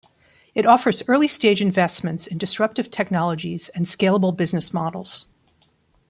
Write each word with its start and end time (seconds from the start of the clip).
It 0.55 0.65
offers 0.65 1.07
early-stage 1.07 1.61
investments 1.61 2.25
in 2.25 2.39
disruptive 2.39 2.89
technologies 2.89 3.69
and 3.69 3.85
scalable 3.85 4.35
business 4.35 4.73
models. 4.73 5.27